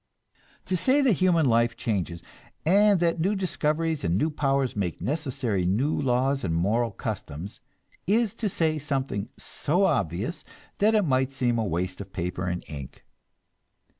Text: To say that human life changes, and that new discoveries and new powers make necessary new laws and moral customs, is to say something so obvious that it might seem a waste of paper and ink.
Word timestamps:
To 0.65 0.75
say 0.75 1.01
that 1.01 1.11
human 1.13 1.45
life 1.45 1.77
changes, 1.77 2.23
and 2.65 2.99
that 3.01 3.19
new 3.19 3.35
discoveries 3.35 4.03
and 4.03 4.17
new 4.17 4.31
powers 4.31 4.75
make 4.75 4.99
necessary 4.99 5.63
new 5.63 5.93
laws 5.95 6.43
and 6.43 6.55
moral 6.55 6.89
customs, 6.89 7.59
is 8.07 8.33
to 8.37 8.49
say 8.49 8.79
something 8.79 9.29
so 9.37 9.85
obvious 9.85 10.43
that 10.79 10.95
it 10.95 11.05
might 11.05 11.29
seem 11.31 11.59
a 11.59 11.63
waste 11.63 12.01
of 12.01 12.13
paper 12.13 12.47
and 12.47 12.63
ink. 12.67 13.05